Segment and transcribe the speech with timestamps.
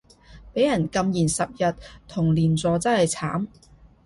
[0.55, 1.75] 畀人禁言十日
[2.07, 3.45] 同連坐真係慘